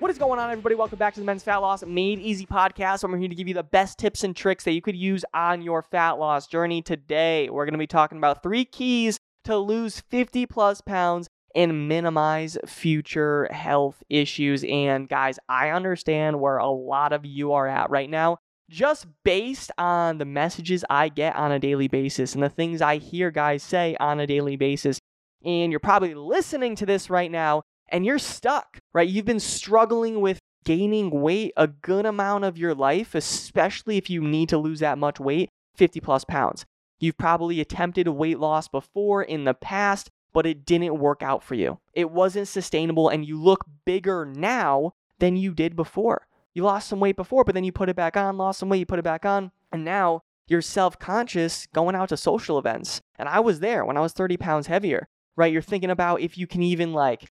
What 0.00 0.10
is 0.10 0.16
going 0.16 0.40
on, 0.40 0.50
everybody? 0.50 0.74
Welcome 0.76 0.98
back 0.98 1.12
to 1.12 1.20
the 1.20 1.26
Men's 1.26 1.42
Fat 1.42 1.58
Loss 1.58 1.84
Made 1.84 2.20
Easy 2.20 2.46
podcast. 2.46 3.04
I'm 3.04 3.20
here 3.20 3.28
to 3.28 3.34
give 3.34 3.48
you 3.48 3.52
the 3.52 3.62
best 3.62 3.98
tips 3.98 4.24
and 4.24 4.34
tricks 4.34 4.64
that 4.64 4.72
you 4.72 4.80
could 4.80 4.96
use 4.96 5.26
on 5.34 5.60
your 5.60 5.82
fat 5.82 6.12
loss 6.12 6.46
journey. 6.46 6.80
Today, 6.80 7.50
we're 7.50 7.66
going 7.66 7.74
to 7.74 7.78
be 7.78 7.86
talking 7.86 8.16
about 8.16 8.42
three 8.42 8.64
keys 8.64 9.18
to 9.44 9.58
lose 9.58 10.00
50 10.00 10.46
plus 10.46 10.80
pounds 10.80 11.28
and 11.54 11.86
minimize 11.86 12.56
future 12.64 13.46
health 13.52 14.02
issues. 14.08 14.64
And 14.64 15.06
guys, 15.06 15.38
I 15.50 15.68
understand 15.68 16.40
where 16.40 16.56
a 16.56 16.70
lot 16.70 17.12
of 17.12 17.26
you 17.26 17.52
are 17.52 17.66
at 17.66 17.90
right 17.90 18.08
now. 18.08 18.38
Just 18.70 19.06
based 19.22 19.70
on 19.76 20.16
the 20.16 20.24
messages 20.24 20.82
I 20.88 21.10
get 21.10 21.36
on 21.36 21.52
a 21.52 21.58
daily 21.58 21.88
basis 21.88 22.32
and 22.32 22.42
the 22.42 22.48
things 22.48 22.80
I 22.80 22.96
hear 22.96 23.30
guys 23.30 23.62
say 23.62 23.98
on 24.00 24.18
a 24.18 24.26
daily 24.26 24.56
basis. 24.56 24.98
And 25.44 25.70
you're 25.70 25.78
probably 25.78 26.14
listening 26.14 26.74
to 26.76 26.86
this 26.86 27.10
right 27.10 27.30
now 27.30 27.64
and 27.90 28.04
you're 28.04 28.18
stuck, 28.18 28.78
right? 28.92 29.08
You've 29.08 29.24
been 29.24 29.40
struggling 29.40 30.20
with 30.20 30.40
gaining 30.64 31.10
weight 31.10 31.52
a 31.56 31.66
good 31.66 32.06
amount 32.06 32.44
of 32.44 32.58
your 32.58 32.74
life, 32.74 33.14
especially 33.14 33.96
if 33.96 34.10
you 34.10 34.20
need 34.20 34.48
to 34.50 34.58
lose 34.58 34.80
that 34.80 34.98
much 34.98 35.18
weight 35.18 35.48
50 35.76 36.00
plus 36.00 36.24
pounds. 36.24 36.66
You've 36.98 37.16
probably 37.16 37.60
attempted 37.60 38.06
a 38.06 38.12
weight 38.12 38.38
loss 38.38 38.68
before 38.68 39.22
in 39.22 39.44
the 39.44 39.54
past, 39.54 40.10
but 40.32 40.46
it 40.46 40.66
didn't 40.66 40.98
work 40.98 41.22
out 41.22 41.42
for 41.42 41.54
you. 41.54 41.78
It 41.94 42.10
wasn't 42.10 42.48
sustainable, 42.48 43.08
and 43.08 43.24
you 43.24 43.40
look 43.40 43.64
bigger 43.84 44.26
now 44.26 44.92
than 45.18 45.36
you 45.36 45.54
did 45.54 45.76
before. 45.76 46.26
You 46.52 46.64
lost 46.64 46.88
some 46.88 47.00
weight 47.00 47.16
before, 47.16 47.44
but 47.44 47.54
then 47.54 47.64
you 47.64 47.72
put 47.72 47.88
it 47.88 47.96
back 47.96 48.16
on, 48.16 48.36
lost 48.36 48.58
some 48.58 48.68
weight, 48.68 48.80
you 48.80 48.86
put 48.86 48.98
it 48.98 49.04
back 49.04 49.24
on, 49.24 49.50
and 49.72 49.84
now 49.84 50.22
you're 50.46 50.60
self 50.60 50.98
conscious 50.98 51.66
going 51.72 51.94
out 51.94 52.08
to 52.10 52.16
social 52.16 52.58
events. 52.58 53.00
And 53.18 53.28
I 53.28 53.40
was 53.40 53.60
there 53.60 53.84
when 53.84 53.96
I 53.96 54.00
was 54.00 54.12
30 54.12 54.36
pounds 54.36 54.66
heavier, 54.66 55.08
right? 55.36 55.52
You're 55.52 55.62
thinking 55.62 55.90
about 55.90 56.20
if 56.20 56.36
you 56.36 56.46
can 56.46 56.62
even 56.62 56.92
like 56.92 57.30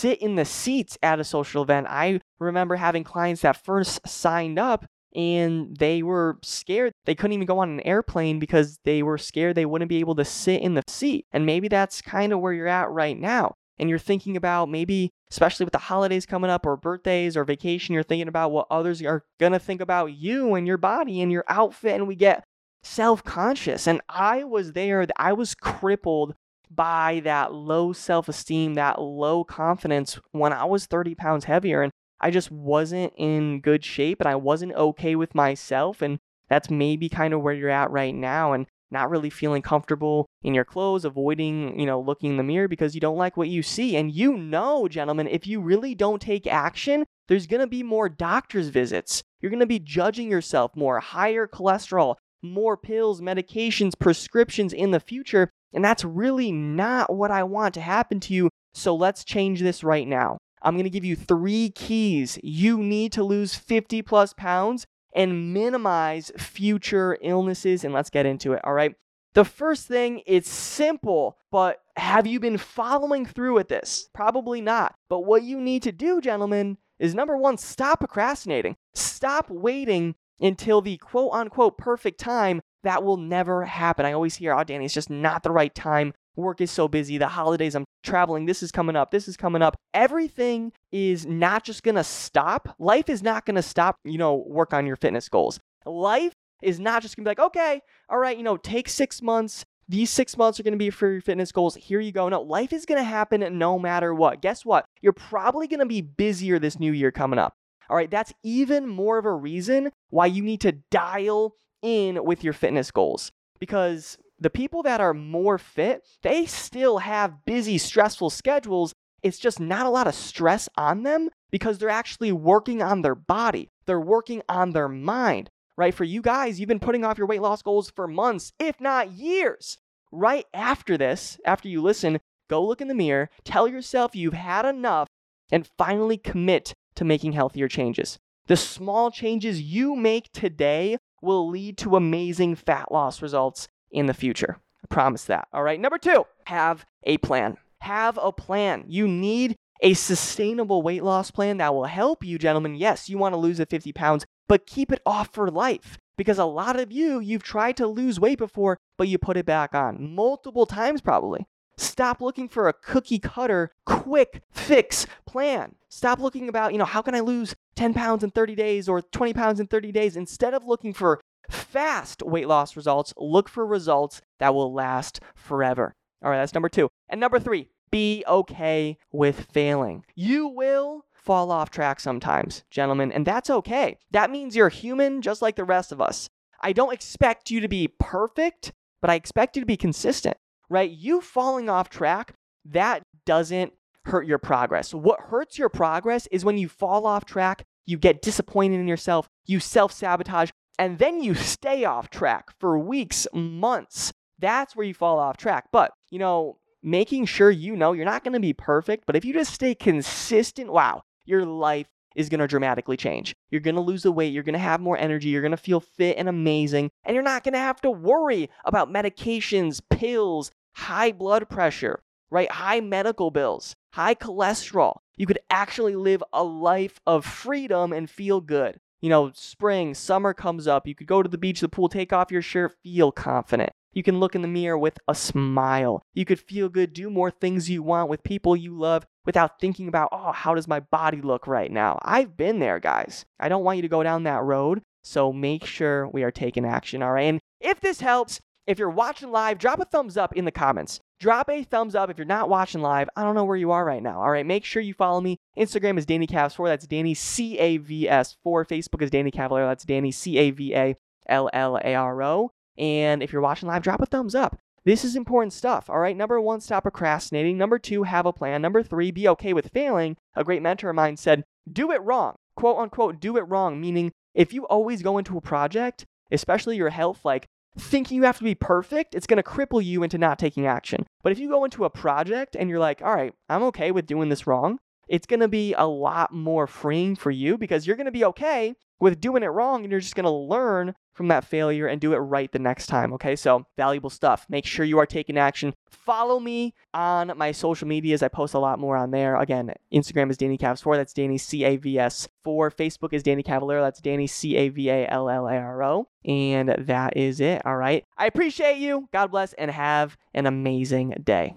sit 0.00 0.22
in 0.22 0.36
the 0.36 0.44
seats 0.44 0.96
at 1.02 1.20
a 1.20 1.24
social 1.24 1.62
event. 1.62 1.86
I 1.88 2.20
remember 2.38 2.76
having 2.76 3.04
clients 3.04 3.42
that 3.42 3.62
first 3.64 4.06
signed 4.08 4.58
up 4.58 4.86
and 5.14 5.76
they 5.76 6.02
were 6.02 6.38
scared. 6.42 6.92
They 7.04 7.14
couldn't 7.14 7.34
even 7.34 7.46
go 7.46 7.58
on 7.58 7.70
an 7.70 7.80
airplane 7.80 8.38
because 8.38 8.78
they 8.84 9.02
were 9.02 9.18
scared 9.18 9.56
they 9.56 9.66
wouldn't 9.66 9.88
be 9.88 10.00
able 10.00 10.14
to 10.16 10.24
sit 10.24 10.62
in 10.62 10.74
the 10.74 10.82
seat. 10.88 11.26
And 11.32 11.44
maybe 11.44 11.68
that's 11.68 12.00
kind 12.00 12.32
of 12.32 12.40
where 12.40 12.52
you're 12.52 12.66
at 12.68 12.90
right 12.90 13.18
now. 13.18 13.54
And 13.78 13.88
you're 13.88 13.98
thinking 13.98 14.36
about 14.36 14.68
maybe, 14.68 15.10
especially 15.30 15.64
with 15.64 15.72
the 15.72 15.78
holidays 15.78 16.26
coming 16.26 16.50
up 16.50 16.66
or 16.66 16.76
birthdays 16.76 17.36
or 17.36 17.44
vacation, 17.44 17.94
you're 17.94 18.02
thinking 18.02 18.28
about 18.28 18.52
what 18.52 18.66
others 18.70 19.02
are 19.02 19.22
going 19.38 19.52
to 19.52 19.58
think 19.58 19.80
about 19.80 20.12
you 20.12 20.54
and 20.54 20.66
your 20.66 20.76
body 20.76 21.20
and 21.22 21.32
your 21.32 21.44
outfit. 21.48 21.94
And 21.94 22.06
we 22.06 22.14
get 22.14 22.44
self 22.82 23.24
conscious. 23.24 23.86
And 23.86 24.00
I 24.08 24.44
was 24.44 24.72
there, 24.72 25.06
I 25.16 25.32
was 25.32 25.54
crippled 25.54 26.34
by 26.70 27.20
that 27.24 27.52
low 27.52 27.92
self 27.92 28.28
esteem, 28.28 28.74
that 28.74 29.00
low 29.00 29.44
confidence 29.44 30.18
when 30.32 30.52
I 30.52 30.64
was 30.64 30.86
30 30.86 31.14
pounds 31.14 31.44
heavier. 31.44 31.82
And 31.82 31.92
I 32.20 32.30
just 32.30 32.50
wasn't 32.50 33.12
in 33.16 33.60
good 33.60 33.84
shape 33.84 34.20
and 34.20 34.28
I 34.28 34.36
wasn't 34.36 34.74
okay 34.74 35.16
with 35.16 35.34
myself. 35.34 36.02
And 36.02 36.18
that's 36.48 36.70
maybe 36.70 37.08
kind 37.08 37.34
of 37.34 37.42
where 37.42 37.54
you're 37.54 37.70
at 37.70 37.90
right 37.90 38.14
now. 38.14 38.52
And 38.52 38.66
not 38.90 39.10
really 39.10 39.30
feeling 39.30 39.62
comfortable 39.62 40.26
in 40.42 40.54
your 40.54 40.64
clothes, 40.64 41.04
avoiding, 41.04 41.78
you 41.78 41.86
know, 41.86 42.00
looking 42.00 42.30
in 42.30 42.36
the 42.36 42.42
mirror 42.42 42.68
because 42.68 42.94
you 42.94 43.00
don't 43.00 43.16
like 43.16 43.36
what 43.36 43.48
you 43.48 43.62
see. 43.62 43.96
And 43.96 44.10
you 44.10 44.36
know, 44.36 44.88
gentlemen, 44.88 45.28
if 45.28 45.46
you 45.46 45.60
really 45.60 45.94
don't 45.94 46.20
take 46.20 46.46
action, 46.46 47.04
there's 47.28 47.46
going 47.46 47.60
to 47.60 47.66
be 47.66 47.82
more 47.82 48.08
doctor's 48.08 48.68
visits. 48.68 49.22
You're 49.40 49.50
going 49.50 49.60
to 49.60 49.66
be 49.66 49.78
judging 49.78 50.30
yourself 50.30 50.72
more, 50.74 50.98
higher 51.00 51.46
cholesterol, 51.46 52.16
more 52.42 52.76
pills, 52.76 53.20
medications, 53.20 53.98
prescriptions 53.98 54.72
in 54.72 54.90
the 54.90 55.00
future. 55.00 55.50
And 55.72 55.84
that's 55.84 56.04
really 56.04 56.52
not 56.52 57.14
what 57.14 57.30
I 57.30 57.42
want 57.44 57.74
to 57.74 57.80
happen 57.80 58.20
to 58.20 58.34
you. 58.34 58.50
So 58.74 58.94
let's 58.94 59.24
change 59.24 59.60
this 59.60 59.84
right 59.84 60.06
now. 60.06 60.38
I'm 60.62 60.74
going 60.74 60.84
to 60.84 60.90
give 60.90 61.04
you 61.04 61.16
three 61.16 61.70
keys 61.70 62.38
you 62.42 62.78
need 62.78 63.12
to 63.12 63.24
lose 63.24 63.54
50 63.54 64.02
plus 64.02 64.32
pounds 64.32 64.86
and 65.14 65.52
minimize 65.54 66.30
future 66.36 67.16
illnesses. 67.22 67.84
And 67.84 67.94
let's 67.94 68.10
get 68.10 68.26
into 68.26 68.52
it. 68.52 68.60
All 68.64 68.74
right. 68.74 68.94
The 69.32 69.44
first 69.44 69.86
thing, 69.86 70.22
it's 70.26 70.50
simple, 70.50 71.38
but 71.52 71.80
have 71.96 72.26
you 72.26 72.40
been 72.40 72.58
following 72.58 73.24
through 73.24 73.54
with 73.54 73.68
this? 73.68 74.08
Probably 74.12 74.60
not. 74.60 74.94
But 75.08 75.20
what 75.20 75.44
you 75.44 75.60
need 75.60 75.84
to 75.84 75.92
do, 75.92 76.20
gentlemen, 76.20 76.78
is 76.98 77.14
number 77.14 77.36
one, 77.36 77.56
stop 77.56 78.00
procrastinating. 78.00 78.76
Stop 78.92 79.48
waiting 79.48 80.16
until 80.40 80.80
the 80.80 80.96
quote 80.96 81.32
unquote 81.32 81.78
perfect 81.78 82.18
time 82.18 82.60
that 82.82 83.02
will 83.02 83.16
never 83.16 83.64
happen. 83.64 84.06
I 84.06 84.12
always 84.12 84.36
hear, 84.36 84.54
oh, 84.54 84.64
Danny, 84.64 84.84
it's 84.84 84.94
just 84.94 85.10
not 85.10 85.42
the 85.42 85.50
right 85.50 85.74
time. 85.74 86.12
Work 86.36 86.60
is 86.60 86.70
so 86.70 86.88
busy. 86.88 87.18
The 87.18 87.28
holidays, 87.28 87.74
I'm 87.74 87.84
traveling. 88.02 88.46
This 88.46 88.62
is 88.62 88.70
coming 88.70 88.96
up. 88.96 89.10
This 89.10 89.28
is 89.28 89.36
coming 89.36 89.62
up. 89.62 89.76
Everything 89.92 90.72
is 90.92 91.26
not 91.26 91.64
just 91.64 91.82
going 91.82 91.96
to 91.96 92.04
stop. 92.04 92.74
Life 92.78 93.08
is 93.08 93.22
not 93.22 93.44
going 93.44 93.56
to 93.56 93.62
stop, 93.62 93.96
you 94.04 94.16
know, 94.18 94.44
work 94.46 94.72
on 94.72 94.86
your 94.86 94.96
fitness 94.96 95.28
goals. 95.28 95.58
Life 95.84 96.32
is 96.62 96.78
not 96.78 97.02
just 97.02 97.16
going 97.16 97.24
to 97.24 97.28
be 97.28 97.30
like, 97.30 97.46
okay, 97.48 97.80
all 98.08 98.18
right, 98.18 98.36
you 98.36 98.42
know, 98.42 98.56
take 98.56 98.88
six 98.88 99.20
months. 99.20 99.64
These 99.88 100.10
six 100.10 100.36
months 100.36 100.60
are 100.60 100.62
going 100.62 100.72
to 100.72 100.78
be 100.78 100.90
for 100.90 101.10
your 101.10 101.20
fitness 101.20 101.50
goals. 101.50 101.74
Here 101.74 102.00
you 102.00 102.12
go. 102.12 102.28
No, 102.28 102.42
life 102.42 102.72
is 102.72 102.86
going 102.86 103.00
to 103.00 103.04
happen 103.04 103.58
no 103.58 103.78
matter 103.78 104.14
what. 104.14 104.40
Guess 104.40 104.64
what? 104.64 104.84
You're 105.00 105.12
probably 105.12 105.66
going 105.66 105.80
to 105.80 105.86
be 105.86 106.00
busier 106.00 106.60
this 106.60 106.78
new 106.78 106.92
year 106.92 107.10
coming 107.10 107.40
up. 107.40 107.54
All 107.88 107.96
right, 107.96 108.10
that's 108.10 108.32
even 108.44 108.86
more 108.86 109.18
of 109.18 109.24
a 109.24 109.34
reason 109.34 109.90
why 110.10 110.26
you 110.26 110.44
need 110.44 110.60
to 110.60 110.72
dial 110.92 111.56
in 111.82 112.24
with 112.24 112.44
your 112.44 112.52
fitness 112.52 112.90
goals 112.90 113.32
because 113.58 114.18
the 114.40 114.50
people 114.50 114.82
that 114.82 115.00
are 115.00 115.14
more 115.14 115.58
fit, 115.58 116.06
they 116.22 116.46
still 116.46 116.98
have 116.98 117.44
busy, 117.44 117.78
stressful 117.78 118.30
schedules. 118.30 118.94
It's 119.22 119.38
just 119.38 119.60
not 119.60 119.84
a 119.86 119.90
lot 119.90 120.06
of 120.06 120.14
stress 120.14 120.68
on 120.76 121.02
them 121.02 121.28
because 121.50 121.78
they're 121.78 121.90
actually 121.90 122.32
working 122.32 122.82
on 122.82 123.02
their 123.02 123.14
body. 123.14 123.68
They're 123.84 124.00
working 124.00 124.42
on 124.48 124.70
their 124.70 124.88
mind, 124.88 125.50
right? 125.76 125.92
For 125.92 126.04
you 126.04 126.22
guys, 126.22 126.58
you've 126.58 126.68
been 126.68 126.80
putting 126.80 127.04
off 127.04 127.18
your 127.18 127.26
weight 127.26 127.42
loss 127.42 127.60
goals 127.60 127.92
for 127.94 128.08
months, 128.08 128.52
if 128.58 128.80
not 128.80 129.12
years. 129.12 129.76
Right 130.10 130.46
after 130.54 130.96
this, 130.96 131.38
after 131.44 131.68
you 131.68 131.82
listen, 131.82 132.18
go 132.48 132.64
look 132.64 132.80
in 132.80 132.88
the 132.88 132.94
mirror, 132.94 133.28
tell 133.44 133.68
yourself 133.68 134.16
you've 134.16 134.32
had 134.32 134.64
enough, 134.64 135.06
and 135.52 135.68
finally 135.76 136.16
commit 136.16 136.74
to 136.94 137.04
making 137.04 137.32
healthier 137.32 137.68
changes. 137.68 138.18
The 138.46 138.56
small 138.56 139.10
changes 139.10 139.60
you 139.60 139.94
make 139.94 140.32
today 140.32 140.96
will 141.20 141.48
lead 141.48 141.78
to 141.78 141.96
amazing 141.96 142.56
fat 142.56 142.90
loss 142.90 143.22
results 143.22 143.68
in 143.90 144.06
the 144.06 144.14
future. 144.14 144.58
I 144.82 144.86
promise 144.88 145.24
that. 145.24 145.48
All 145.52 145.62
right. 145.62 145.80
Number 145.80 145.98
two, 145.98 146.24
have 146.46 146.84
a 147.04 147.18
plan. 147.18 147.56
Have 147.80 148.18
a 148.20 148.32
plan. 148.32 148.84
You 148.86 149.08
need 149.08 149.56
a 149.82 149.94
sustainable 149.94 150.82
weight 150.82 151.02
loss 151.02 151.30
plan 151.30 151.56
that 151.58 151.74
will 151.74 151.84
help 151.84 152.24
you, 152.24 152.38
gentlemen. 152.38 152.74
Yes, 152.74 153.08
you 153.08 153.18
want 153.18 153.32
to 153.32 153.38
lose 153.38 153.58
the 153.58 153.66
50 153.66 153.92
pounds, 153.92 154.26
but 154.48 154.66
keep 154.66 154.92
it 154.92 155.00
off 155.06 155.30
for 155.32 155.50
life. 155.50 155.98
Because 156.16 156.38
a 156.38 156.44
lot 156.44 156.78
of 156.78 156.92
you, 156.92 157.18
you've 157.18 157.42
tried 157.42 157.78
to 157.78 157.86
lose 157.86 158.20
weight 158.20 158.36
before, 158.36 158.76
but 158.98 159.08
you 159.08 159.16
put 159.16 159.38
it 159.38 159.46
back 159.46 159.74
on 159.74 160.14
multiple 160.14 160.66
times 160.66 161.00
probably. 161.00 161.46
Stop 161.80 162.20
looking 162.20 162.46
for 162.46 162.68
a 162.68 162.74
cookie 162.74 163.18
cutter, 163.18 163.70
quick 163.86 164.42
fix 164.50 165.06
plan. 165.26 165.76
Stop 165.88 166.18
looking 166.18 166.48
about, 166.48 166.72
you 166.72 166.78
know, 166.78 166.84
how 166.84 167.00
can 167.00 167.14
I 167.14 167.20
lose 167.20 167.54
10 167.76 167.94
pounds 167.94 168.22
in 168.22 168.30
30 168.30 168.54
days 168.54 168.88
or 168.88 169.00
20 169.00 169.32
pounds 169.32 169.60
in 169.60 169.66
30 169.66 169.90
days? 169.90 170.14
Instead 170.14 170.52
of 170.52 170.66
looking 170.66 170.92
for 170.92 171.20
fast 171.48 172.22
weight 172.22 172.46
loss 172.48 172.76
results, 172.76 173.14
look 173.16 173.48
for 173.48 173.64
results 173.64 174.20
that 174.38 174.54
will 174.54 174.72
last 174.72 175.20
forever. 175.34 175.94
All 176.22 176.30
right, 176.30 176.36
that's 176.36 176.52
number 176.52 176.68
two. 176.68 176.90
And 177.08 177.18
number 177.18 177.38
three, 177.38 177.68
be 177.90 178.24
okay 178.28 178.98
with 179.10 179.46
failing. 179.50 180.04
You 180.14 180.48
will 180.48 181.06
fall 181.14 181.50
off 181.50 181.70
track 181.70 181.98
sometimes, 181.98 182.62
gentlemen, 182.70 183.10
and 183.10 183.26
that's 183.26 183.48
okay. 183.48 183.96
That 184.10 184.30
means 184.30 184.54
you're 184.54 184.68
human 184.68 185.22
just 185.22 185.40
like 185.40 185.56
the 185.56 185.64
rest 185.64 185.92
of 185.92 186.00
us. 186.00 186.28
I 186.60 186.74
don't 186.74 186.92
expect 186.92 187.50
you 187.50 187.60
to 187.60 187.68
be 187.68 187.88
perfect, 187.98 188.72
but 189.00 189.08
I 189.08 189.14
expect 189.14 189.56
you 189.56 189.62
to 189.62 189.66
be 189.66 189.78
consistent, 189.78 190.36
right? 190.70 190.90
You 190.90 191.20
falling 191.20 191.68
off 191.68 191.90
track, 191.90 192.32
that 192.64 193.02
doesn't 193.26 193.72
hurt 194.06 194.26
your 194.26 194.38
progress. 194.38 194.94
What 194.94 195.20
hurts 195.20 195.58
your 195.58 195.68
progress 195.68 196.26
is 196.28 196.44
when 196.44 196.56
you 196.56 196.68
fall 196.68 197.06
off 197.06 197.26
track, 197.26 197.64
you 197.84 197.98
get 197.98 198.22
disappointed 198.22 198.80
in 198.80 198.88
yourself, 198.88 199.28
you 199.46 199.60
self 199.60 199.92
sabotage, 199.92 200.50
and 200.78 200.98
then 200.98 201.22
you 201.22 201.34
stay 201.34 201.84
off 201.84 202.08
track 202.08 202.50
for 202.58 202.78
weeks, 202.78 203.26
months. 203.34 204.12
That's 204.38 204.74
where 204.74 204.86
you 204.86 204.94
fall 204.94 205.18
off 205.18 205.36
track. 205.36 205.66
But, 205.70 205.92
you 206.10 206.18
know, 206.18 206.56
making 206.82 207.26
sure 207.26 207.50
you 207.50 207.76
know 207.76 207.92
you're 207.92 208.06
not 208.06 208.24
going 208.24 208.32
to 208.32 208.40
be 208.40 208.54
perfect, 208.54 209.04
but 209.06 209.16
if 209.16 209.24
you 209.24 209.34
just 209.34 209.52
stay 209.52 209.74
consistent, 209.74 210.72
wow, 210.72 211.02
your 211.26 211.44
life 211.44 211.86
is 212.16 212.28
going 212.28 212.40
to 212.40 212.46
dramatically 212.46 212.96
change. 212.96 213.34
You're 213.50 213.60
going 213.60 213.76
to 213.76 213.80
lose 213.80 214.02
the 214.02 214.12
weight, 214.12 214.32
you're 214.32 214.42
going 214.42 214.54
to 214.54 214.58
have 214.58 214.80
more 214.80 214.98
energy, 214.98 215.28
you're 215.28 215.42
going 215.42 215.50
to 215.52 215.56
feel 215.56 215.80
fit 215.80 216.16
and 216.16 216.28
amazing, 216.28 216.90
and 217.04 217.14
you're 217.14 217.22
not 217.22 217.44
going 217.44 217.52
to 217.52 217.60
have 217.60 217.80
to 217.82 217.90
worry 217.90 218.50
about 218.64 218.92
medications, 218.92 219.80
pills, 219.90 220.50
high 220.72 221.12
blood 221.12 221.48
pressure, 221.48 222.02
right? 222.30 222.50
High 222.50 222.80
medical 222.80 223.30
bills, 223.30 223.74
high 223.92 224.14
cholesterol. 224.14 224.98
You 225.16 225.26
could 225.26 225.40
actually 225.50 225.96
live 225.96 226.22
a 226.32 226.42
life 226.42 227.00
of 227.06 227.24
freedom 227.24 227.92
and 227.92 228.08
feel 228.08 228.40
good. 228.40 228.80
You 229.00 229.08
know, 229.08 229.32
spring, 229.34 229.94
summer 229.94 230.34
comes 230.34 230.66
up. 230.66 230.86
You 230.86 230.94
could 230.94 231.06
go 231.06 231.22
to 231.22 231.28
the 231.28 231.38
beach, 231.38 231.60
the 231.60 231.68
pool, 231.68 231.88
take 231.88 232.12
off 232.12 232.30
your 232.30 232.42
shirt, 232.42 232.76
feel 232.82 233.12
confident. 233.12 233.70
You 233.92 234.02
can 234.02 234.20
look 234.20 234.34
in 234.34 234.42
the 234.42 234.48
mirror 234.48 234.78
with 234.78 234.98
a 235.08 235.14
smile. 235.14 236.02
You 236.14 236.24
could 236.24 236.38
feel 236.38 236.68
good, 236.68 236.92
do 236.92 237.10
more 237.10 237.30
things 237.30 237.68
you 237.68 237.82
want 237.82 238.08
with 238.08 238.22
people 238.22 238.56
you 238.56 238.78
love 238.78 239.04
without 239.24 239.58
thinking 239.58 239.88
about, 239.88 240.10
oh, 240.12 240.32
how 240.32 240.54
does 240.54 240.68
my 240.68 240.80
body 240.80 241.20
look 241.20 241.46
right 241.46 241.70
now? 241.70 241.98
I've 242.02 242.36
been 242.36 242.60
there, 242.60 242.78
guys. 242.78 243.24
I 243.40 243.48
don't 243.48 243.64
want 243.64 243.76
you 243.76 243.82
to 243.82 243.88
go 243.88 244.02
down 244.02 244.24
that 244.24 244.42
road. 244.42 244.82
So 245.02 245.32
make 245.32 245.64
sure 245.64 246.06
we 246.08 246.22
are 246.22 246.30
taking 246.30 246.64
action, 246.64 247.02
all 247.02 247.12
right? 247.12 247.22
And 247.22 247.40
if 247.60 247.80
this 247.80 248.00
helps, 248.00 248.40
if 248.66 248.78
you're 248.78 248.90
watching 248.90 249.30
live, 249.30 249.58
drop 249.58 249.80
a 249.80 249.84
thumbs 249.84 250.16
up 250.16 250.34
in 250.34 250.44
the 250.44 250.50
comments. 250.50 251.00
Drop 251.18 251.50
a 251.50 251.62
thumbs 251.64 251.94
up 251.94 252.08
if 252.08 252.18
you're 252.18 252.24
not 252.24 252.48
watching 252.48 252.80
live. 252.80 253.08
I 253.16 253.22
don't 253.22 253.34
know 253.34 253.44
where 253.44 253.56
you 253.56 253.72
are 253.72 253.84
right 253.84 254.02
now. 254.02 254.20
All 254.20 254.30
right, 254.30 254.46
make 254.46 254.64
sure 254.64 254.80
you 254.80 254.94
follow 254.94 255.20
me. 255.20 255.38
Instagram 255.56 255.98
is 255.98 256.06
Danny 256.06 256.26
Cavs4. 256.26 256.68
That's 256.68 256.86
Danny 256.86 257.14
C 257.14 257.58
A 257.58 257.76
V 257.76 258.08
S 258.08 258.36
4. 258.42 258.64
Facebook 258.64 259.02
is 259.02 259.10
Danny 259.10 259.30
Cavallaro. 259.30 259.68
That's 259.68 259.84
Danny 259.84 260.12
C 260.12 260.38
A 260.38 260.50
V 260.50 260.74
A 260.74 260.96
L 261.26 261.50
L 261.52 261.76
A 261.76 261.94
R 261.94 262.22
O. 262.22 262.52
And 262.78 263.22
if 263.22 263.32
you're 263.32 263.42
watching 263.42 263.68
live, 263.68 263.82
drop 263.82 264.00
a 264.00 264.06
thumbs 264.06 264.34
up. 264.34 264.58
This 264.84 265.04
is 265.04 265.14
important 265.14 265.52
stuff. 265.52 265.90
All 265.90 265.98
right. 265.98 266.16
Number 266.16 266.40
one, 266.40 266.60
stop 266.60 266.84
procrastinating. 266.84 267.58
Number 267.58 267.78
two, 267.78 268.04
have 268.04 268.24
a 268.24 268.32
plan. 268.32 268.62
Number 268.62 268.82
three, 268.82 269.10
be 269.10 269.28
okay 269.28 269.52
with 269.52 269.72
failing. 269.72 270.16
A 270.34 270.44
great 270.44 270.62
mentor 270.62 270.88
of 270.88 270.96
mine 270.96 271.18
said, 271.18 271.44
do 271.70 271.92
it 271.92 272.02
wrong. 272.02 272.36
Quote 272.56 272.78
unquote, 272.78 273.20
do 273.20 273.36
it 273.36 273.42
wrong. 273.42 273.78
Meaning, 273.78 274.12
if 274.34 274.54
you 274.54 274.66
always 274.66 275.02
go 275.02 275.18
into 275.18 275.36
a 275.36 275.42
project, 275.42 276.06
especially 276.30 276.76
your 276.76 276.90
health, 276.90 277.24
like 277.24 277.48
thinking 277.78 278.16
you 278.16 278.24
have 278.24 278.38
to 278.38 278.44
be 278.44 278.54
perfect, 278.54 279.14
it's 279.14 279.26
going 279.26 279.42
to 279.42 279.48
cripple 279.48 279.84
you 279.84 280.02
into 280.02 280.18
not 280.18 280.38
taking 280.38 280.66
action. 280.66 281.06
But 281.22 281.32
if 281.32 281.38
you 281.38 281.48
go 281.48 281.64
into 281.64 281.84
a 281.84 281.90
project 281.90 282.56
and 282.56 282.68
you're 282.68 282.78
like, 282.78 283.02
all 283.02 283.14
right, 283.14 283.32
I'm 283.48 283.62
okay 283.64 283.90
with 283.90 284.06
doing 284.06 284.28
this 284.28 284.46
wrong, 284.46 284.78
it's 285.08 285.26
going 285.26 285.40
to 285.40 285.48
be 285.48 285.74
a 285.74 285.86
lot 285.86 286.32
more 286.32 286.66
freeing 286.66 287.16
for 287.16 287.30
you 287.30 287.58
because 287.58 287.86
you're 287.86 287.96
going 287.96 288.06
to 288.06 288.12
be 288.12 288.24
okay 288.24 288.74
with 289.00 289.20
doing 289.20 289.42
it 289.42 289.48
wrong 289.48 289.82
and 289.82 289.90
you're 289.90 290.00
just 290.00 290.14
going 290.14 290.24
to 290.24 290.30
learn 290.30 290.94
from 291.12 291.28
that 291.28 291.44
failure 291.44 291.86
and 291.86 292.00
do 292.00 292.12
it 292.12 292.18
right 292.18 292.50
the 292.52 292.58
next 292.58 292.86
time. 292.86 293.12
Okay, 293.14 293.36
so 293.36 293.66
valuable 293.76 294.10
stuff. 294.10 294.46
Make 294.48 294.66
sure 294.66 294.84
you 294.84 294.98
are 294.98 295.06
taking 295.06 295.36
action. 295.38 295.74
Follow 295.90 296.40
me 296.40 296.74
on 296.94 297.32
my 297.36 297.52
social 297.52 297.86
medias. 297.86 298.22
I 298.22 298.28
post 298.28 298.54
a 298.54 298.58
lot 298.58 298.78
more 298.78 298.96
on 298.96 299.10
there. 299.10 299.36
Again, 299.36 299.72
Instagram 299.92 300.30
is 300.30 300.36
Danny 300.36 300.56
Cavs4. 300.56 300.96
That's 300.96 301.12
Danny 301.12 301.38
C 301.38 301.64
A 301.64 301.76
V 301.76 301.98
S 301.98 302.28
4. 302.44 302.70
Facebook 302.70 303.12
is 303.12 303.22
Danny 303.22 303.42
Cavallaro. 303.42 303.82
That's 303.82 304.00
Danny 304.00 304.26
C 304.26 304.56
A 304.56 304.68
V 304.68 304.88
A 304.88 305.06
L 305.08 305.28
L 305.28 305.46
A 305.46 305.56
R 305.56 305.82
O. 305.82 306.08
And 306.24 306.74
that 306.78 307.16
is 307.16 307.40
it. 307.40 307.62
All 307.64 307.76
right. 307.76 308.04
I 308.16 308.26
appreciate 308.26 308.78
you. 308.78 309.08
God 309.12 309.30
bless 309.30 309.52
and 309.54 309.70
have 309.70 310.16
an 310.34 310.46
amazing 310.46 311.14
day. 311.24 311.56